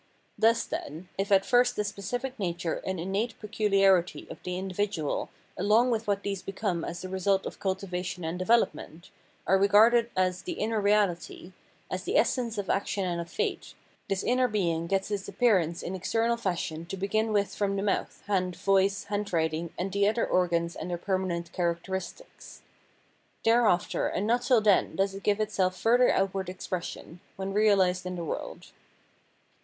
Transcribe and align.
Thus, 0.35 0.63
then, 0.65 1.09
if 1.15 1.31
at 1.31 1.45
first 1.45 1.75
the 1.75 1.83
specific 1.83 2.39
nature 2.39 2.81
and 2.83 2.99
innate 2.99 3.39
peculiarity 3.39 4.25
of 4.31 4.41
the 4.41 4.59
iadividual 4.59 5.29
along 5.55 5.91
with 5.91 6.07
what 6.07 6.23
these 6.23 6.41
become 6.41 6.83
as 6.83 7.03
the 7.03 7.07
result 7.07 7.45
of 7.45 7.59
cultivation 7.59 8.23
and 8.25 8.39
development, 8.39 9.11
are 9.45 9.59
regarded 9.59 10.09
as 10.17 10.41
the 10.41 10.53
inner 10.53 10.81
reahty, 10.81 11.53
as 11.91 12.03
the 12.03 12.17
essence 12.17 12.57
of 12.57 12.67
action 12.67 13.05
and 13.05 13.21
of 13.21 13.29
fate, 13.29 13.75
this 14.09 14.23
inner 14.23 14.47
being 14.47 14.87
gets 14.87 15.11
its 15.11 15.27
appearance 15.27 15.83
in 15.83 15.93
external 15.93 16.35
fashion 16.35 16.87
to 16.87 16.97
begin 16.97 17.31
with 17.31 17.53
from 17.53 17.75
the 17.75 17.83
mouth, 17.83 18.23
hand, 18.25 18.55
voice, 18.55 19.03
handwriting, 19.03 19.71
and 19.77 19.91
the 19.91 20.07
other 20.07 20.25
organs 20.25 20.75
and 20.75 20.89
their 20.89 20.97
permanent 20.97 21.51
characteristics. 21.53 22.63
Thereafter 23.45 24.07
and 24.07 24.25
not 24.25 24.41
till 24.41 24.61
then 24.61 24.95
does 24.95 25.13
it 25.13 25.21
give 25.21 25.39
itself 25.39 25.77
further 25.79 26.09
outward 26.11 26.49
expression, 26.49 27.19
when 27.35 27.53
reahsed 27.53 28.07
in 28.07 28.15
the 28.15 28.25
world. 28.25 28.71